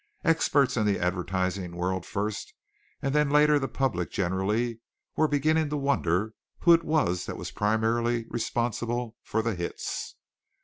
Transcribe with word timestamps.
Experts 0.25 0.77
in 0.77 0.87
the 0.87 0.97
advertising 0.97 1.75
world 1.75 2.07
first, 2.07 2.55
and 3.03 3.13
then 3.13 3.29
later 3.29 3.59
the 3.59 3.67
public 3.67 4.09
generally, 4.09 4.79
were 5.15 5.27
beginning 5.27 5.69
to 5.69 5.77
wonder 5.77 6.33
who 6.61 6.73
it 6.73 6.83
was 6.83 7.27
that 7.27 7.37
was 7.37 7.51
primarily 7.51 8.25
responsible 8.31 9.15
for 9.21 9.43
the 9.43 9.53
hits. 9.53 10.15